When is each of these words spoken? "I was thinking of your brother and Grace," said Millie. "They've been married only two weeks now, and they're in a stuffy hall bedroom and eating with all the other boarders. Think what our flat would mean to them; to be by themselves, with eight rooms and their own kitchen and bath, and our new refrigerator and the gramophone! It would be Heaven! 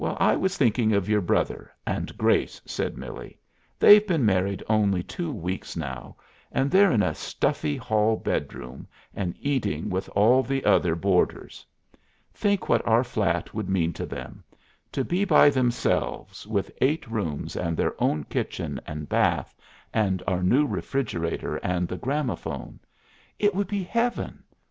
"I 0.03 0.35
was 0.35 0.57
thinking 0.57 0.93
of 0.93 1.07
your 1.07 1.21
brother 1.21 1.69
and 1.85 2.17
Grace," 2.17 2.59
said 2.65 2.97
Millie. 2.97 3.37
"They've 3.77 4.07
been 4.07 4.25
married 4.25 4.63
only 4.67 5.03
two 5.03 5.31
weeks 5.31 5.77
now, 5.77 6.15
and 6.51 6.71
they're 6.71 6.91
in 6.91 7.03
a 7.03 7.13
stuffy 7.13 7.77
hall 7.77 8.15
bedroom 8.15 8.87
and 9.13 9.35
eating 9.39 9.91
with 9.91 10.09
all 10.15 10.41
the 10.41 10.65
other 10.65 10.95
boarders. 10.95 11.63
Think 12.33 12.67
what 12.67 12.81
our 12.87 13.03
flat 13.03 13.53
would 13.53 13.69
mean 13.69 13.93
to 13.93 14.07
them; 14.07 14.43
to 14.91 15.05
be 15.05 15.23
by 15.23 15.51
themselves, 15.51 16.47
with 16.47 16.71
eight 16.81 17.05
rooms 17.07 17.55
and 17.55 17.77
their 17.77 17.93
own 18.01 18.23
kitchen 18.23 18.81
and 18.87 19.07
bath, 19.07 19.53
and 19.93 20.23
our 20.25 20.41
new 20.41 20.65
refrigerator 20.65 21.57
and 21.57 21.87
the 21.87 21.97
gramophone! 21.97 22.79
It 23.37 23.53
would 23.53 23.67
be 23.67 23.83
Heaven! 23.83 24.45